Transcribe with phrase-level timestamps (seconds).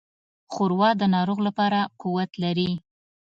[0.53, 2.71] ښوروا د ناروغ لپاره قوت لري.